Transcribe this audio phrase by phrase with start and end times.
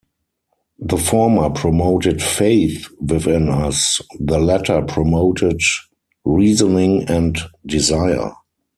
[0.79, 5.61] The former promoted faith within us, the latter promoted
[6.25, 8.31] reasoning and desire.